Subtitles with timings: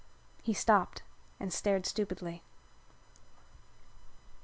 [0.41, 1.03] He stopped
[1.39, 2.41] and stared stupidly.